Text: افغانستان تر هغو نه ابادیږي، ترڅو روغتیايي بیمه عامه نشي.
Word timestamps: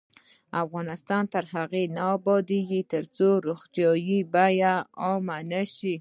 افغانستان 0.63 1.23
تر 1.33 1.43
هغو 1.55 1.83
نه 1.95 2.03
ابادیږي، 2.15 2.81
ترڅو 2.93 3.27
روغتیايي 3.47 4.19
بیمه 4.33 4.75
عامه 5.03 5.37
نشي. 5.51 5.89